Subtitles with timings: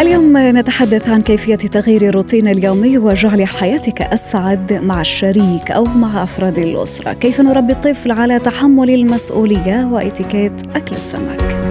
[0.00, 6.58] اليوم نتحدث عن كيفية تغيير الروتين اليومي وجعل حياتك أسعد مع الشريك أو مع أفراد
[6.58, 7.12] الأسرة.
[7.12, 11.63] كيف نربي الطفل على تحمل المسؤولية وإتيكيت أكل السمك؟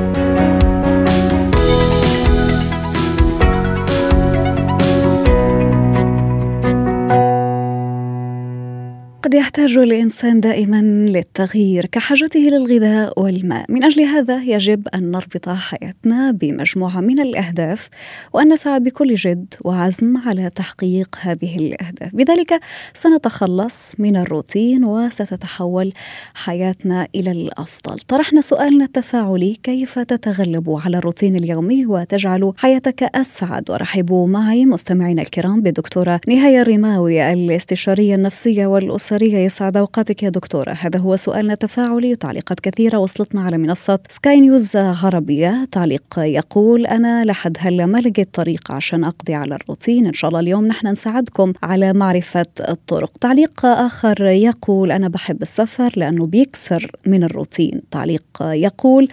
[9.24, 16.32] قد يحتاج الإنسان دائما للتغيير كحاجته للغذاء والماء، من أجل هذا يجب أن نربط حياتنا
[16.32, 17.90] بمجموعة من الأهداف
[18.34, 22.60] وأن نسعى بكل جد وعزم على تحقيق هذه الأهداف، بذلك
[22.94, 25.94] سنتخلص من الروتين وستتحول
[26.34, 28.00] حياتنا إلى الأفضل.
[28.00, 35.62] طرحنا سؤالنا التفاعلي كيف تتغلب على الروتين اليومي وتجعل حياتك أسعد؟ ورحبوا معي مستمعينا الكرام
[35.62, 40.72] بالدكتوره نهاية الرماوي الاستشارية النفسية والأسرية البصرية يسعد أوقاتك يا دكتورة.
[40.72, 42.12] هذا هو سؤالنا التفاعلي.
[42.12, 42.98] وتعليقات كثيرة.
[42.98, 49.04] وصلتنا على منصة سكاي نيوز عربية تعليق يقول أنا لحد هلا ما لقيت طريقة عشان
[49.04, 53.12] أقضي على الروتين؟ إن شاء الله اليوم نحن نساعدكم على معرفة الطرق.
[53.22, 57.82] تعليق آخر يقول أنا بحب السفر لأنه بيكسر من الروتين.
[57.92, 59.08] تعليق يقول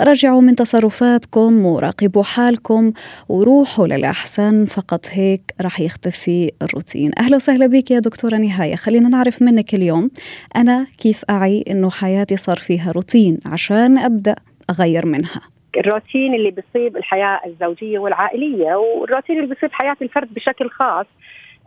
[0.00, 2.92] رجعوا من تصرفاتكم وراقبوا حالكم
[3.28, 4.64] وروحوا للأحسن.
[4.64, 7.12] فقط هيك راح يختفي الروتين.
[7.18, 8.76] أهلا وسهلا بك يا دكتورة نهاية.
[8.76, 10.10] خلينا نعرف منك اليوم.
[10.56, 14.34] أنا كيف أعي إنه حياتي صار فيها روتين عشان أبدأ
[14.70, 15.40] أغير منها؟
[15.76, 21.06] الروتين اللي بيصيب الحياة الزوجية والعائلية والروتين اللي بيصيب حياة الفرد بشكل خاص.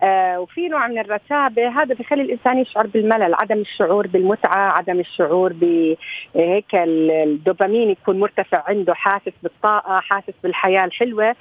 [0.03, 5.53] آه وفي نوع من الرتابة هذا بخلي الإنسان يشعر بالملل عدم الشعور بالمتعة عدم الشعور
[5.53, 11.35] بهيك الدوبامين يكون مرتفع عنده حاسس بالطاقة حاسس بالحياة الحلوة.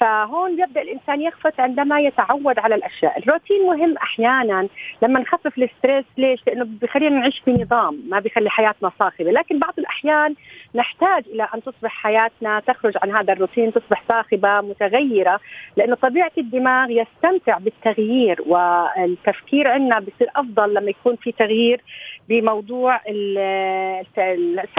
[0.00, 4.68] فهون يبدأ الإنسان يخفت عندما يتعود على الأشياء، الروتين مهم أحيانا
[5.02, 6.04] لما نخفف الستريس.
[6.18, 10.34] ليش؟ لأنه بخلينا نعيش في نظام ما بيخلي حياتنا صاخبة، لكن بعض الأحيان
[10.74, 15.40] نحتاج إلى أن تصبح حياتنا تخرج عن هذا الروتين تصبح صاخبة متغيرة
[15.76, 21.80] لأنه طبيعة الدماغ يستمتع بالتغيير والتفكير عندنا بصير أفضل لما يكون في تغيير
[22.28, 23.00] بموضوع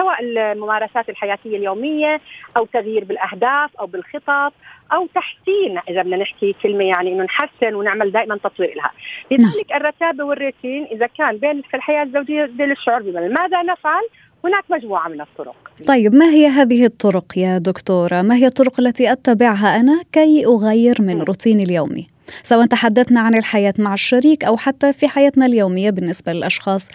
[0.00, 2.20] سواء الممارسات الحياتية اليومية
[2.56, 4.52] أو تغيير بالأهداف أو بالخطط
[4.92, 8.92] أو تحسين إذا بدنا نحكي كلمة يعني إنه نحسن ونعمل دائما تطوير لها.
[9.30, 13.34] لذلك الرتابة والروتين إذا كان بين في الحياة الزوجية بين الشعور بملل.
[13.34, 14.02] ماذا نفعل؟
[14.44, 15.56] هناك مجموعة من الطرق.
[15.88, 20.96] طيب ما هي هذه الطرق يا دكتورة؟ ما هي الطرق التي أتبعها أنا كي أغير
[21.00, 22.06] من روتيني اليومي؟
[22.42, 26.88] سواء تحدثنا عن الحياة مع الشريك أو حتى في حياتنا اليومية بالنسبة للأشخاص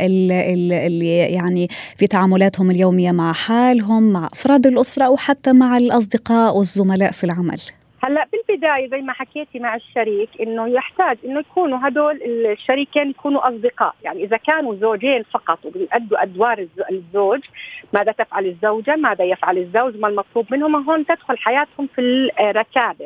[0.00, 7.10] اللي, يعني في تعاملاتهم اليومية مع حالهم مع أفراد الأسرة أو حتى مع الأصدقاء والزملاء
[7.10, 7.60] في العمل
[8.04, 12.20] هلأ بالبداية زي ما حكيتي مع الشريك إنه يحتاج إنه يكونوا هدول
[12.52, 17.40] الشريكين يكونوا أصدقاء، يعني إذا كانوا زوجين فقط وبيأدوا أدوار الزوج،
[17.92, 23.04] ماذا تفعل الزوجة؟ ماذا يفعل الزوج؟ ما المطلوب منهم؟ هون تدخل حياتهم في الركابة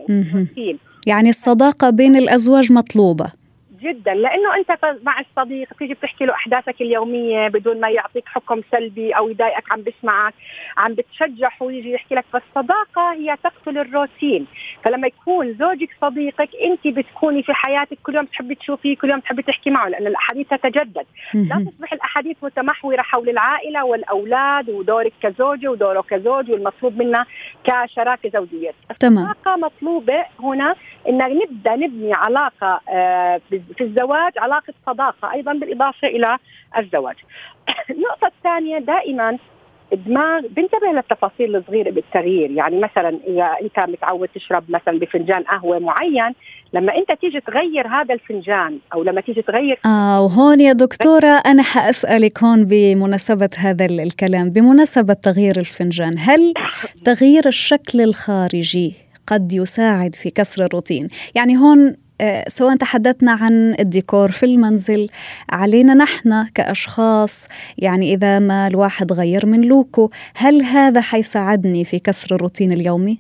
[1.09, 3.33] يعني الصداقة بين الأزواج مطلوبة.
[3.81, 9.13] جدا لأنه أنت مع الصديق تيجي بتحكي له أحداثك اليومية بدون ما يعطيك حكم سلبي
[9.13, 10.35] أو يضايقك عم بسمعك
[10.77, 12.25] عم بتشجعه ويجي يحكي لك.
[12.33, 14.47] فالصداقة هي تقتل الروتين.
[14.85, 19.43] فلما يكون زوجك صديقك أنت بتكوني في حياتك كل يوم تحبي تشوفيه كل يوم تحبي
[19.43, 21.07] تحكي معه لأن الأحاديث تتجدد.
[21.35, 27.25] لا تصبح الأحاديث متمحورة حول العائلة والأولاد ودورك كزوجة ودوره كزوج والمطلوب منا
[27.65, 28.71] كشراكة زوجية.
[29.25, 30.75] الصداقة مطلوبة هنا
[31.09, 33.41] ان نبدأ نبني علاقة آه
[33.77, 36.39] في الزواج علاقة صداقة أيضا بالإضافة إلى
[36.79, 37.17] الزواج.
[37.91, 39.39] النقطه الثانية دائما
[39.93, 46.35] الدماغ بينتبه للتفاصيل الصغيرة بالتغيير يعني مثلا إذا أنت متعود تشرب مثلا بفنجان قهوة معين
[46.73, 51.63] لما أنت تيجي تغير هذا الفنجان أو لما تيجي تغير آه وهون يا دكتورة أنا
[51.63, 56.55] حأسألك هون بمناسبة هذا الكلام بمناسبة تغيير الفنجان هل
[57.05, 58.95] تغيير الشكل الخارجي
[59.27, 61.97] قد يساعد في كسر الروتين يعني هون
[62.47, 65.09] سواء تحدثنا عن الديكور في المنزل
[65.53, 67.49] علينا نحن كأشخاص
[67.79, 73.19] يعني إذا ما الواحد غير من look و هل هذا حيساعدني في كسر الروتين اليومي؟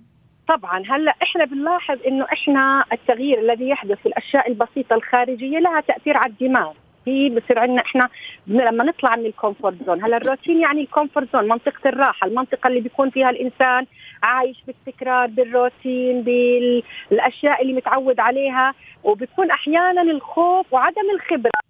[0.48, 6.16] طبعا هلأ إحنا بنلاحظ إنه إحنا التغيير الذي يحدث في الأشياء البسيطة الخارجية لها تأثير
[6.16, 6.72] على الدماغ
[7.08, 8.08] في بصير عندنا إحنا
[8.46, 10.04] لما نطلع من ال comfort zone.
[10.04, 13.86] هلا الروتين يعني ال comfort zone منطقة الراحة المنطقة اللي بيكون فيها الإنسان
[14.22, 18.74] عايش بالتكرار بالروتين بالأشياء اللي متعود عليها
[19.04, 21.67] وبيكون أحيانا الخوف وعدم الخبرة.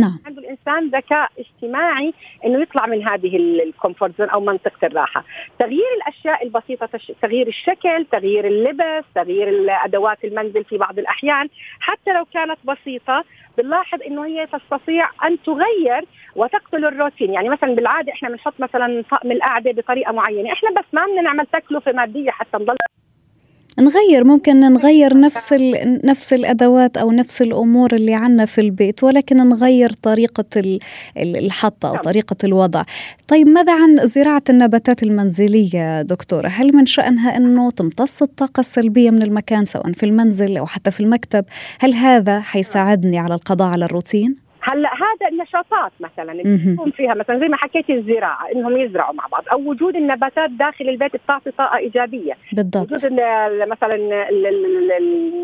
[0.00, 0.18] نعم.
[0.26, 5.24] عنده الإنسان ذكاء اجتماعي إنه يطلع من هذه ال comfort zone أو منطقة الراحة،
[5.58, 6.88] تغيير الأشياء البسيطة
[7.22, 11.48] تغيير الشكل، تغيير اللبس، تغيير ادوات المنزل في بعض الأحيان،
[11.80, 13.24] حتى لو كانت بسيطة
[13.58, 16.04] بنلاحظ إنه هي تستطيع أن تغير
[16.36, 21.06] وتقتل الروتين، يعني مثلا بالعادة إحنا بنحط مثلا طقم القعدة بطريقة معينة، إحنا بس ما
[21.06, 22.76] بدنا نعمل تكلفه مادية حتى نضل
[23.78, 25.52] نغير ممكن نغير نفس
[26.04, 30.80] نفس الأدوات أو نفس الأمور اللي عنا في البيت ولكن نغير طريقة
[31.16, 32.02] الحطه أو نعم.
[32.02, 32.82] طريقة الوضع.
[33.28, 39.22] طيب ماذا عن زراعة النباتات المنزلية دكتورة؟ هل من شأنها أنه تمتص الطاقة السلبية من
[39.22, 41.44] المكان سواء في المنزل أو حتى في المكتب؟
[41.80, 47.38] هل هذا حيساعدني على القضاء على الروتين؟ هلأ هذا النشاطات مثلا اللي يكون فيها مثلا
[47.38, 51.76] زي ما حكيتي الزراعة إنهم يزرعوا مع بعض أو وجود النباتات داخل البيت بتعطي طاقة
[51.76, 52.36] إيجابية.
[52.52, 52.92] بالضبط.
[52.92, 53.12] وجود
[53.68, 53.96] مثلا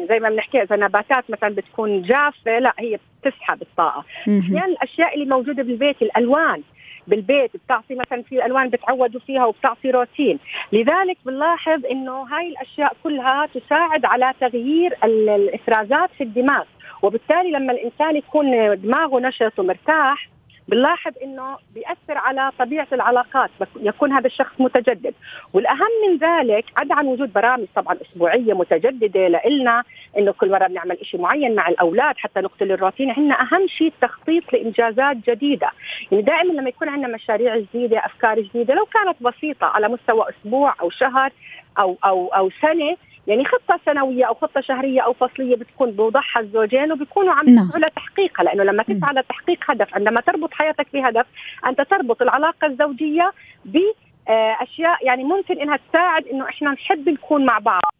[0.08, 4.04] زي ما بنحكي إذا نباتات مثلا بتكون جافة لا هي بتسحب الطاقة.
[4.28, 6.62] أحيانا الأشياء اللي موجودة بالبيت الألوان
[7.08, 10.38] بالبيت بتعطي مثلا في ألوان بتعودوا فيها وبتعطي روتين.
[10.72, 16.64] لذلك بنلاحظ إنه هاي الأشياء كلها تساعد على تغيير الإفرازات في الدماغ.
[17.02, 18.46] وبالتالي لما الإنسان يكون
[18.80, 20.28] دماغه نشط ومرتاح
[20.68, 23.50] بنلاحظ إنه بيأثر على طبيعة العلاقات
[23.80, 25.14] يكون هذا الشخص متجدد.
[25.52, 29.84] والأهم من ذلك عدا عن وجود برامج طبعا أسبوعية متجددة لنا
[30.18, 33.10] إنه كل مرة بنعمل شيء معين مع الأولاد حتى نقتل الروتين.
[33.10, 35.70] عندنا أهم شيء التخطيط لإنجازات جديدة.
[36.10, 40.74] يعني دائما لما يكون عندنا مشاريع جديدة أفكار جديدة لو كانت بسيطة على مستوى أسبوع
[40.80, 41.30] أو شهر
[41.78, 42.96] أو أو أو سنة
[43.28, 47.64] يعني خطة سنوية أو خطة شهرية أو فصلية بتكون بوضعها الزوجين وبيكونوا عم نعم.
[47.64, 51.26] يسعوا لتحقيقها لأنه لما تسعى لتحقيق هدف عندما تربط حياتك بهدف
[51.66, 53.32] أنت تربط العلاقة الزوجية
[53.64, 57.92] بأشياء يعني ممكن إنها تساعد إنه إحنا نحب نكون مع بعض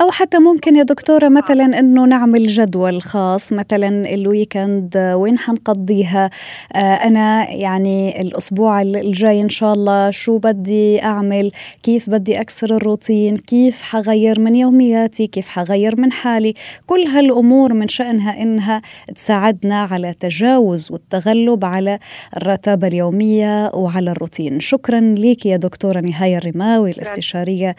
[0.00, 6.30] أو حتى ممكن يا دكتورة مثلا أنه نعمل جدول خاص مثلا الويكند وين حنقضيها؟
[6.72, 11.52] آه أنا يعني الأسبوع الجاي إن شاء الله شو بدي أعمل؟
[11.82, 16.54] كيف بدي أكسر الروتين؟ كيف حغير من يومياتي؟ كيف حغير من حالي؟
[16.86, 18.82] كل هالأمور من شأنها إنها
[19.14, 21.98] تساعدنا على تجاوز والتغلب على
[22.36, 24.60] الرتابة اليومية وعلى الروتين.
[24.60, 27.76] شكرا لك يا دكتورة نهاية الرماوي الاستشارية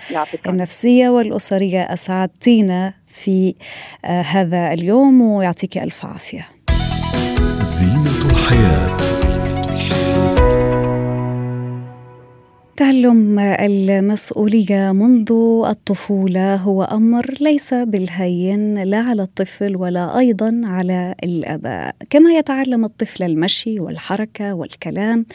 [0.47, 1.93] النفسية والأسرية.
[2.05, 3.55] أسعدتينا في
[4.05, 6.47] آه، هذا اليوم ويعطيك ألف عافية.
[7.61, 9.14] زينة الحياة.
[12.77, 15.31] تعلم المسؤولية منذ
[15.69, 21.95] الطفولة هو أمر ليس بالهين لا على الطفل ولا أيضا على الآباء.
[22.09, 25.25] كما يتعلم الطفل المشي والحركة والكلام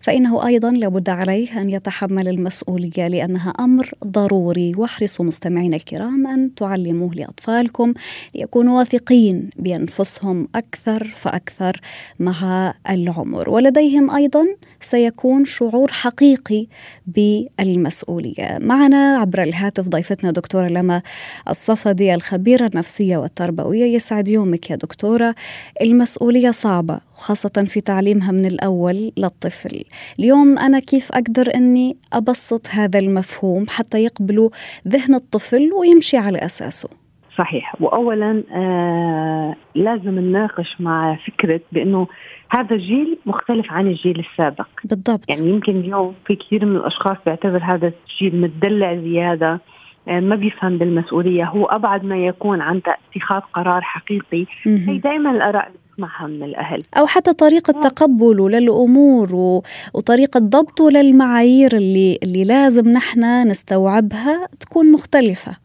[0.00, 4.72] فإنه أيضا لابد عليه أن يتحمل المسؤولية لأنها أمر ضروري.
[4.76, 7.94] واحرصوا مستمعينا الكرام أن تعلموه لأطفالكم
[8.34, 11.80] ليكونوا واثقين بأنفسهم أكثر فأكثر
[12.20, 13.50] مع العمر.
[13.50, 14.46] ولديهم أيضا
[14.80, 16.66] سيكون شعور حقيقي
[17.06, 18.58] بالمسؤولية.
[18.60, 21.02] معنا عبر الهاتف ضيفتنا دكتورة لما
[21.48, 25.34] الصفدي الخبيرة النفسية والتربوية يسعد يومك يا دكتورة.
[25.82, 29.84] المسؤولية صعبة وخاصة في تعليمها من الأول للطفل.
[30.18, 34.50] اليوم أنا كيف أقدر أني أبسط هذا المفهوم حتى يقبلوا
[34.88, 37.05] ذهن الطفل ويمشي على أساسه؟
[37.38, 37.74] صحيح.
[37.80, 42.06] واولا آه لازم نناقش مع فكرة بأنه
[42.50, 44.68] هذا الجيل مختلف عن الجيل السابق.
[44.84, 45.24] بالضبط.
[45.28, 49.60] يعني يمكن اليوم في كثير من الأشخاص بيعتبر هذا الجيل متدلع زيادة
[50.08, 51.44] آه ما بيفهم بالمسؤولية.
[51.44, 52.80] هو أبعد ما يكون عن
[53.16, 54.46] اتخاذ قرار حقيقي.
[54.66, 56.78] هي دائما الآراء اللي من الأهل.
[56.98, 59.62] أو حتى طريقة تقبله للأمور و...
[59.94, 65.56] وطريقة ضبطه للمعايير اللي اللي لازم نحن نستوعبها تكون مختلفة.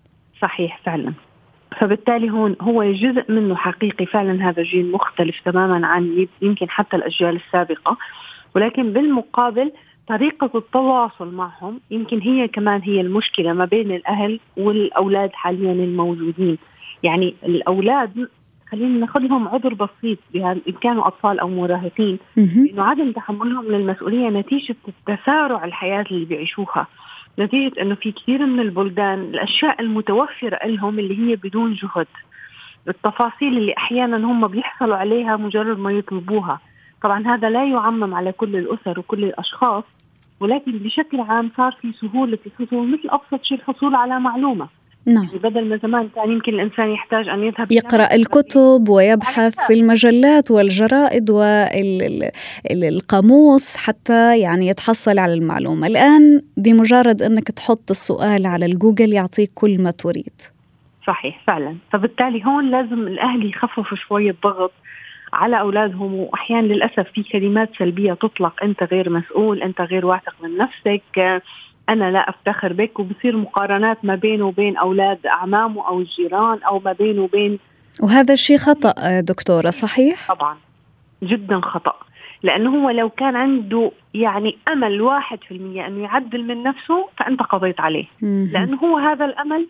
[0.41, 1.13] صحيح فعلا.
[1.81, 7.35] فبالتالي هون هو جزء منه حقيقي فعلا هذا الجيل مختلف تماما عن يمكن حتى الأجيال
[7.35, 7.97] السابقة.
[8.55, 9.71] ولكن بالمقابل
[10.07, 16.57] طريقة التواصل معهم يمكن هي كمان هي المشكلة ما بين الأهل والأولاد حاليا الموجودين.
[17.03, 18.29] يعني الأولاد
[18.71, 22.19] خلينا ناخذ لهم عذر بسيط إن كانوا أطفال أو مراهقين.
[22.37, 26.87] إنه عدم تحملهم للمسؤولية نتيجة التسارع الحياة اللي بيعيشوها.
[27.39, 32.07] نتيجة أنه في كثير من البلدان الأشياء المتوفرة لهم اللي هي بدون جهد.
[32.87, 36.59] التفاصيل اللي أحيانا هم بيحصلوا عليها مجرد ما يطلبوها.
[37.03, 39.83] طبعا هذا لا يعمم على كل الأسر وكل الأشخاص
[40.39, 44.67] ولكن بشكل عام صار في سهولة الحصول مثل أبسط شيء الحصول على معلومة.
[45.05, 45.23] نعم.
[45.23, 50.51] يعني بدل ما زمان كان يمكن الإنسان يحتاج أن يذهب يقرأ الكتب ويبحث في المجلات
[50.51, 51.31] والجرائد
[52.71, 55.87] والقاموس حتى يعني يتحصل على المعلومة.
[55.87, 60.41] الآن بمجرد أنك تحط السؤال على الجوجل يعطيك كل ما تريد.
[61.07, 61.75] صحيح فعلا.
[61.91, 64.71] فبالتالي هون لازم الأهل يخففوا شوية ضغط
[65.33, 70.57] على أولادهم واحيانا للأسف في كلمات سلبية تطلق أنت غير مسؤول أنت غير واثق من
[70.57, 71.41] نفسك.
[71.91, 76.93] أنا لا أفتخر بك وبصير مقارنات ما بينه وبين أولاد اعمامه أو الجيران أو ما
[76.93, 77.59] بينه وبين
[78.03, 80.57] وهذا الشيء خطأ دكتورة صحيح؟ طبعا
[81.23, 81.95] جدا خطأ.
[82.43, 87.41] لأنه هو لو كان عنده يعني أمل واحد في المية أنه يعدل من نفسه فأنت
[87.41, 88.05] قضيت عليه.
[88.21, 89.67] لأنه هو هذا الأمل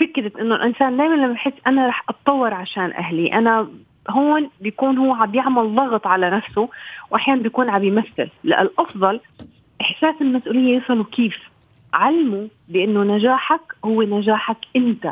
[0.00, 3.68] فكرة إنه الإنسان دائما لما يحس أنا رح أتطور عشان أهلي أنا
[4.10, 6.68] هون بيكون هو عم يعمل ضغط على نفسه
[7.10, 8.28] واحيانا بيكون عم يمثل.
[8.44, 9.20] لا الأفضل
[9.80, 11.36] إحساس المسؤولية يصلوا كيف؟
[11.94, 15.10] علموا بأنه نجاحك هو نجاحك أنت.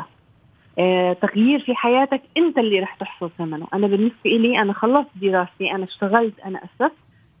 [0.79, 3.67] آه، تغيير في حياتك أنت اللي رح تحصل ثمنه.
[3.73, 6.95] أنا بالنسبة لي أنا خلصت دراستي أنا اشتغلت أنا أسست.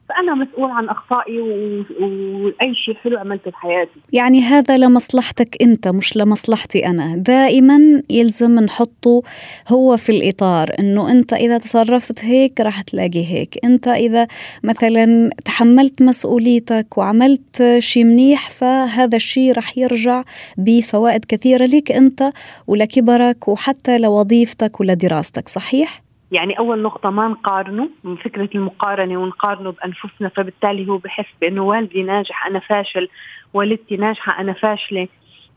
[0.09, 6.85] فأنا مسؤول عن أخطائي وأي شيء حلو عملته بحياتي يعني هذا لمصلحتك أنت مش لمصلحتي
[6.85, 7.15] أنا.
[7.17, 9.21] دائما يلزم نحطه
[9.67, 13.57] هو في الإطار أنه أنت إذا تصرفت هيك راح تلاقي هيك.
[13.63, 14.27] أنت إذا
[14.63, 20.23] مثلا تحملت مسؤوليتك وعملت شيء منيح فهذا الشيء راح يرجع
[20.57, 22.31] بفوائد كثيرة لك أنت
[22.67, 30.29] ولكبرك وحتى لوظيفتك ولدراستك صحيح؟ يعني أول نقطة ما نقارنه من فكرة المقارنة ونقارنه بأنفسنا
[30.29, 33.09] فبالتالي هو بحس بأنه والدي ناجح أنا فاشل
[33.53, 35.07] والدتي ناجحة أنا فاشلة.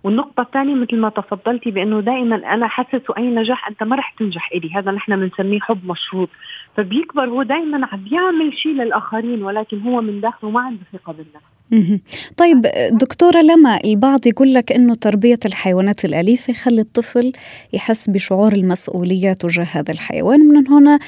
[0.05, 4.51] والنقطة الثانية مثل ما تفضلتي بأنه دائما أنا حاسس أي نجاح أنت ما رح تنجح
[4.55, 4.75] إلي.
[4.75, 6.29] هذا نحن بنسميه حب مشروط.
[6.77, 11.60] فبيكبر هو دائما عم يعمل شيء للآخرين ولكن هو من داخله ما عنده ثقة بالنفس.
[12.37, 12.63] طيب
[12.93, 17.33] دكتورة لما البعض يقول لك أنه تربية الحيوانات الأليفة يخلي الطفل
[17.73, 20.99] يحس بشعور المسؤولية تجاه هذا الحيوان من هنا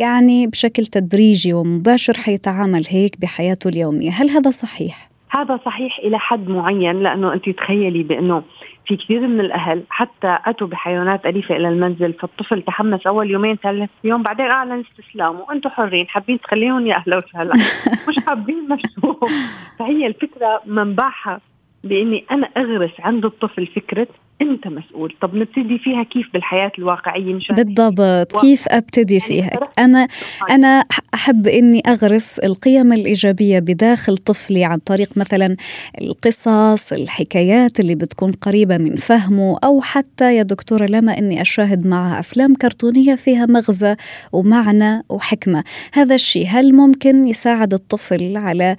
[0.00, 6.48] يعني بشكل تدريجي ومباشر حيتعامل هيك بحياته اليومية هل هذا صحيح؟ هذا صحيح إلى حد
[6.48, 8.42] معين لأنه أنت تخيلي بأنه
[8.88, 13.90] في كثير من الأهل حتى أتوا بحيوانات أليفة إلى المنزل فالطفل تحمس أول يومين ثلاث
[14.04, 17.52] يوم بعدين اعلن استسلامه وأنتم حرين حابين تخليهم يا أهلا وسهلا
[18.08, 19.30] مش حابين مشوهم
[19.78, 21.40] فهي الفكرة منبعها
[21.84, 24.06] بإني أنا أغرس عند الطفل فكرة
[24.42, 25.14] أنت مسؤول.
[25.22, 28.34] طب نبتدي فيها كيف بالحياة الواقعية؟ مشان بالضبط.
[28.34, 28.38] و...
[28.38, 30.08] كيف أبتدي يعني فيها؟ أنا
[30.50, 35.56] أنا أحب إني أغرس القيم الإيجابية بداخل طفلي عن طريق مثلا
[36.00, 42.20] القصص الحكايات اللي بتكون قريبة من فهمه أو حتى يا دكتورة لما إني أشاهد معها
[42.20, 43.96] أفلام كرتونية فيها مغزى
[44.32, 45.64] ومعنى وحكمة.
[45.92, 48.76] هذا الشيء هل ممكن يساعد الطفل على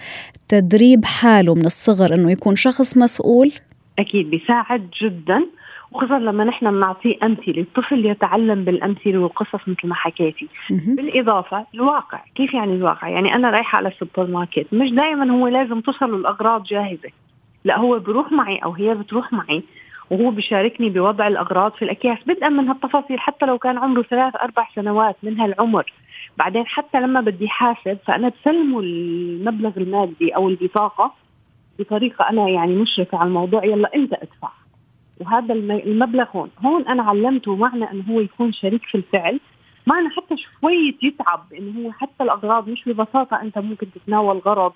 [0.47, 3.51] تدريب حاله من الصغر إنه يكون شخص مسؤول؟
[3.99, 5.45] أكيد بيساعد جدا
[5.91, 10.47] وخصوصا لما نحن بنعطيه أمثلة الطفل يتعلم بالأمثلة والقصص مثل ما حكيتي.
[10.69, 15.81] بالإضافة الواقع كيف يعني الواقع؟ يعني أنا رايحة على السوبر ماركت مش دائما هو لازم
[15.81, 17.09] توصل الاغراض جاهزة.
[17.65, 19.63] لا هو بروح معي أو هي بتروح معي
[20.09, 22.17] وهو بيشاركني بوضع الأغراض في الأكياس.
[22.27, 25.93] بدءا من هالتفاصيل حتى لو كان عمره ثلاث أربع سنوات من هالعمر.
[26.37, 31.13] بعدين حتى لما بدي حاسب فأنا بسلمه المبلغ المادي أو البطاقة
[31.79, 34.49] بطريقة أنا يعني مشرفة على الموضوع يلا أنت ادفع.
[35.19, 39.39] وهذا المبلغ هون هون أنا علمته معنى إنه هو يكون شريك في الفعل.
[39.87, 44.73] معنى حتى شوية يتعب إنه هو حتى الأغراض مش ببساطة أنت ممكن تتناول غرض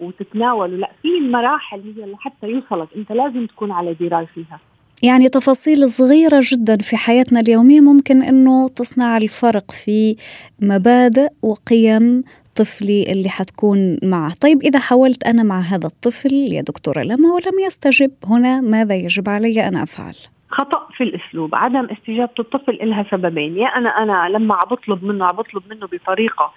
[0.00, 2.88] وتتناوله لا في مراحل هي لحتى يوصلك.
[2.96, 4.60] أنت لازم تكون على دراية فيها.
[5.02, 10.16] يعني تفاصيل صغيرة جدا في حياتنا اليومية ممكن أنه تصنع الفرق في
[10.62, 12.24] مبادئ وقيم
[12.60, 14.34] طفلي اللي حتكون معه.
[14.40, 19.28] طيب إذا حاولت أنا مع هذا الطفل يا دكتورة لما ولم يستجب هنا ماذا يجب
[19.28, 20.14] علي أن أفعل؟
[20.48, 25.24] خطأ في الأسلوب عدم استجابة الطفل لها سببين يا أنا أنا لما عم بطلب منه
[25.24, 26.52] عم بطلب منه بطريقة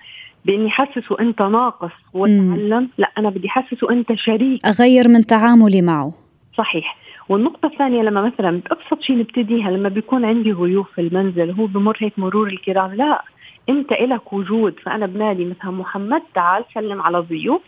[0.46, 4.66] بإني حسسه أنت ناقص وتعلم لا أنا بدي حسسه أنت شريك.
[4.66, 6.14] أغير من تعاملي معه.
[6.58, 6.98] صحيح.
[7.30, 11.98] والنقطة الثانية لما مثلا بأبسط شيء نبتديها لما بيكون عندي ضيوف في المنزل هو بمر
[12.00, 13.24] هيك مرور الكرام لا.
[13.70, 17.62] انت إلك وجود فأنا بنادي مثلا محمد تعال سلم على ضيوف.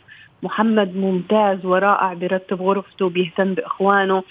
[0.44, 4.24] محمد ممتاز ورائع برتب غرفته بيهتم بإخوانه.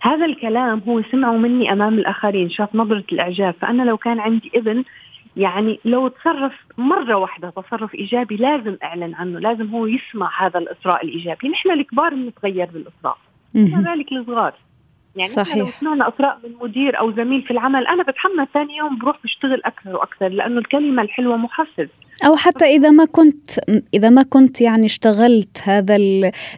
[0.00, 3.54] هذا الكلام هو سمعه مني أمام الآخرين شاف نظرة الإعجاب.
[3.60, 4.84] فأنا لو كان عندي ابن
[5.36, 11.04] يعني لو تصرف مرة واحدة تصرف إيجابي لازم أعلن عنه لازم هو يسمع هذا الإسراء
[11.04, 11.48] الإيجابي.
[11.48, 13.16] نحن الكبار بنتغير بالإسراء
[13.54, 14.54] ما ذلك الصغار.
[15.16, 15.56] يعني صحيح.
[15.56, 19.62] لو سمعنا اطراء من مدير أو زميل في العمل أنا بتحمس ثاني يوم بروح بشتغل
[19.64, 21.88] أكثر وأكثر لأنه الكلمة الحلوة محفز
[22.26, 23.50] أو حتى إذا ما كنت
[23.94, 25.96] إذا ما كنت يعني اشتغلت هذا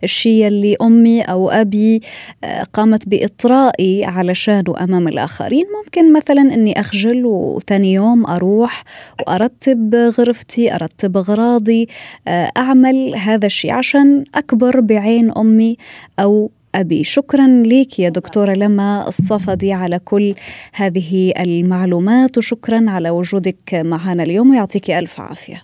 [0.04, 2.00] الشيء اللي أمي أو أبي
[2.44, 8.84] آه، قامت بإطرائي علشانه امام الآخرين ممكن مثلا إني أخجل وثاني يوم أروح
[9.20, 11.88] وأرتب غرفتي أرتب أغراضي
[12.28, 15.76] آه، أعمل هذا الشيء عشان أكبر بعين أمي
[16.20, 17.04] أو أبي.
[17.04, 20.34] شكرا لك يا دكتورة لما الصفدي على كل
[20.74, 25.62] هذه المعلومات وشكرا على وجودك معنا اليوم ويعطيك ألف عافية.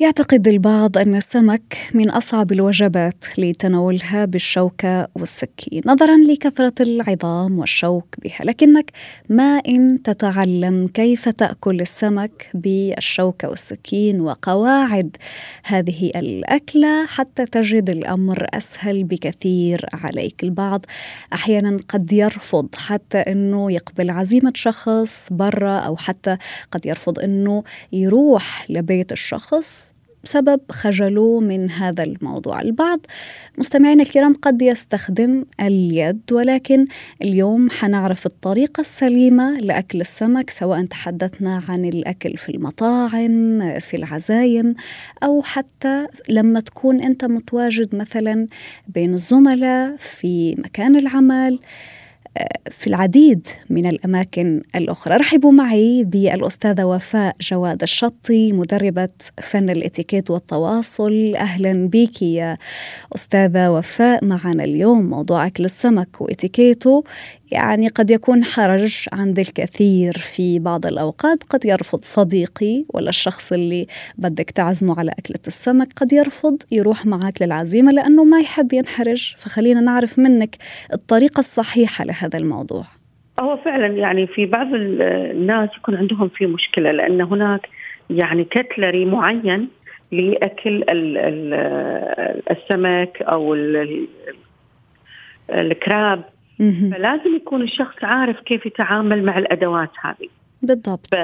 [0.00, 8.44] يعتقد البعض أن السمك من أصعب الوجبات لتناولها بالشوكة والسكين نظرا لكثرة العظام والشوك بها
[8.44, 8.90] لكنك
[9.28, 15.16] ما إن تتعلم كيف تأكل السمك بالشوكة والسكين وقواعد
[15.64, 20.44] هذه الأكلة حتى تجد الأمر أسهل بكثير عليك.
[20.44, 20.86] البعض
[21.32, 26.36] أحيانا قد يرفض حتى أنه يقبل عزيمة شخص برا أو حتى
[26.70, 29.95] قد يرفض أنه يروح لبيت الشخص
[30.26, 32.60] بسبب خجله من هذا الموضوع.
[32.60, 33.06] البعض
[33.58, 36.86] مستمعينا الكرام قد يستخدم اليد ولكن
[37.22, 44.74] اليوم حنعرف الطريقة السليمة لأكل السمك سواء تحدثنا عن الأكل في المطاعم في العزايم
[45.22, 48.46] أو حتى لما تكون أنت متواجد مثلا
[48.88, 51.58] بين الزملاء في مكان العمل.
[52.70, 55.16] في العديد من الأماكن الأخرى.
[55.16, 59.08] رحبوا معي بالأستاذة وفاء جواد الشطي مدربة
[59.42, 61.34] فن الإتيكيت والتواصل.
[61.36, 62.56] أهلا بك يا
[63.14, 64.24] أستاذة وفاء.
[64.24, 67.04] معنا اليوم موضوع أكل السمك وإتيكيته.
[67.52, 71.44] يعني قد يكون حرج عند الكثير في بعض الأوقات.
[71.44, 73.86] قد يرفض صديقي ولا الشخص اللي
[74.18, 75.88] بدك تعزمه على أكلة السمك.
[75.96, 79.34] قد يرفض يروح معك للعزيمة لأنه ما يحب ينحرج.
[79.38, 80.56] فخلينا نعرف منك
[80.92, 82.84] الطريقة الصحيحة لهذا الموضوع.
[83.40, 87.68] هو فعلا يعني في بعض الناس يكون عندهم في مشكلة لأن هناك
[88.10, 89.68] يعني كتلري معين
[90.12, 90.84] لأكل
[92.50, 93.54] السمك أو
[95.50, 96.24] الكراب.
[96.58, 100.28] فلازم يكون الشخص عارف كيف يتعامل مع الأدوات هذه.
[100.62, 101.14] بالضبط.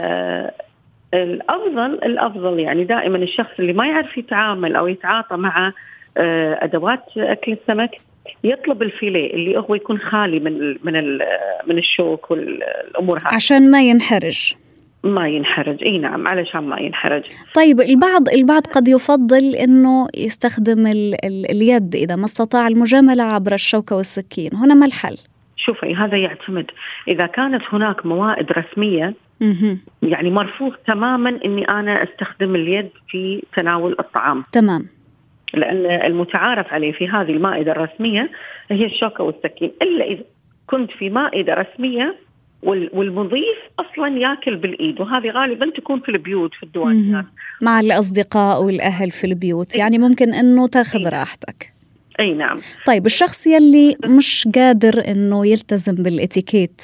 [1.15, 5.73] الافضل الأفضل يعني دائما الشخص اللي ما يعرف يتعامل أو يتعاطى مع
[6.17, 7.91] آه، أدوات أكل السمك
[8.45, 11.19] يطلب الفيليه اللي هو يكون خالي من من
[11.67, 13.35] من الشوك والأمور هذه.
[13.35, 14.55] عشان ما ينحرج.
[15.05, 15.85] ما ينحرج.
[15.85, 17.23] إي نعم علشان ما ينحرج.
[17.55, 23.55] طيب البعض البعض قد يفضل إنه يستخدم ال ال اليد إذا ما استطاع المجاملة عبر
[23.55, 24.51] الشوكة والسكين.
[24.55, 25.17] هنا ما الحل؟
[25.57, 26.71] شوفي هذا يعتمد.
[27.09, 29.15] إذا كانت هناك موائد رسمية
[30.03, 34.43] يعني مرفوض تماما إني أنا أستخدم اليد في تناول الطعام.
[34.53, 34.87] تمام.
[35.55, 38.31] لأن المتعارف عليه في هذه المائدة الرسمية
[38.71, 39.73] هي الشوكة والسكين.
[39.83, 40.23] إلا إذا
[40.67, 42.17] كنت في مائدة رسمية
[42.63, 47.25] والمضيف أصلا ياكل بالإيد وهذه غالبا تكون في البيوت في الديوانيات
[47.63, 49.77] مع الأصدقاء والأهل في البيوت.
[49.77, 51.72] يعني ممكن إنه تاخذ راحتك.
[52.21, 52.57] أي نعم.
[52.87, 56.83] طيب الشخص يلي مش قادر إنه يلتزم بالإتيكيت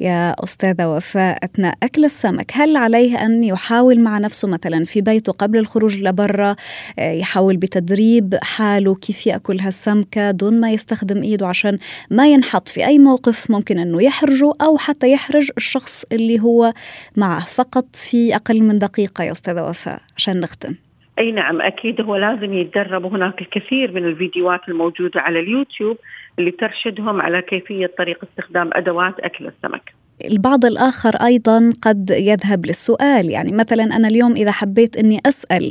[0.00, 5.32] يا أستاذة وفاء أثناء أكل السمك هل عليه أن يحاول مع نفسه مثلا في بيته
[5.32, 6.56] قبل الخروج لبرا
[6.98, 11.78] آه، يحاول بتدريب حاله كيف يأكل هالسمكة دون ما يستخدم إيده عشان
[12.10, 16.72] ما ينحط في أي موقف ممكن إنه يحرجه أو حتى يحرج الشخص اللي هو
[17.16, 20.85] معه فقط في أقل من دقيقة يا أستاذة وفاء عشان نختم.
[21.18, 25.96] أي نعم أكيد هو لازم يتدرب وهناك الكثير من الفيديوهات الموجودة على اليوتيوب
[26.38, 29.92] اللي ترشدهم على كيفية طريقة استخدام أدوات أكل السمك.
[30.24, 35.70] البعض الآخر أيضا قد يذهب للسؤال يعني مثلا أنا اليوم إذا حبيت أني أسأل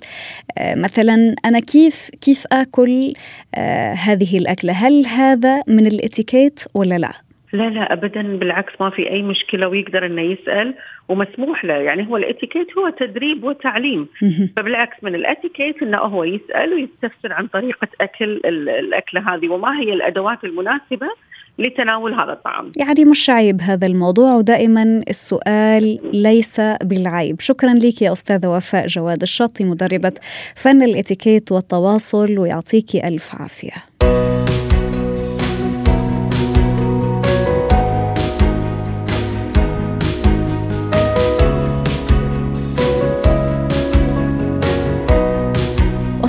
[0.57, 3.13] آه، مثلا أنا كيف كيف آكل
[3.55, 7.11] آه، هذه الأكلة هل هذا من الإتيكيت ولا لا؟
[7.53, 10.75] لا لا ابدا بالعكس ما في أي مشكلة ويقدر إنه يسأل
[11.09, 11.73] ومسموح له.
[11.73, 14.07] يعني هو الاتيكيت هو تدريب وتعليم.
[14.57, 19.49] فبالعكس من الاتيكيت إنه هو يسأل ويستفسر عن طريقة أكل الأكلة هذه.
[19.49, 21.07] وما هي الأدوات المناسبة
[21.59, 24.35] لتناول هذا الطعام يعني مش عيب هذا الموضوع.
[24.35, 27.39] ودائما السؤال ليس بالعيب.
[27.39, 30.13] شكرا لك يا أستاذة وفاء جواد الشطي مدربة
[30.55, 33.94] فن الإتيكيت والتواصل ويعطيك ألف عافية.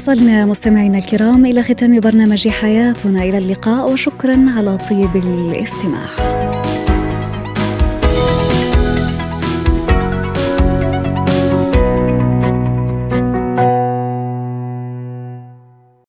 [0.07, 3.23] وصلنا مستمعينا الكرام إلى ختام برنامج حياتنا.
[3.23, 6.36] إلى اللقاء وشكرا على طيب الاستماع.